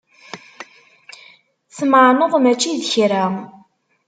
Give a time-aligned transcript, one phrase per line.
[1.75, 3.25] Tmeɛneḍ mačči d kra.